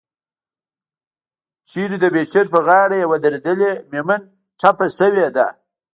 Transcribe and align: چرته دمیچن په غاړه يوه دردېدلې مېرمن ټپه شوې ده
چرته 1.69 1.97
دمیچن 2.03 2.45
په 2.53 2.59
غاړه 2.65 2.95
يوه 3.03 3.17
دردېدلې 3.23 3.69
مېرمن 3.91 4.21
ټپه 4.59 4.85
شوې 4.97 5.27
ده 5.35 5.47